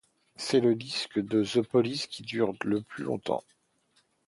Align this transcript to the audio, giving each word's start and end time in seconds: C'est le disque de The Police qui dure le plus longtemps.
C'est 0.35 0.61
le 0.61 0.73
disque 0.73 1.19
de 1.19 1.43
The 1.45 1.61
Police 1.61 2.07
qui 2.07 2.23
dure 2.23 2.53
le 2.63 2.81
plus 2.81 3.03
longtemps. 3.03 3.43